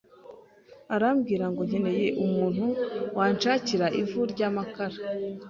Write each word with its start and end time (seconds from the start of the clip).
arambwirango 0.95 1.61
nkeneye 1.67 2.07
umuntu 2.25 2.65
wanshakira 3.17 3.85
ivu 4.01 4.21
ry’amakara 4.31 4.97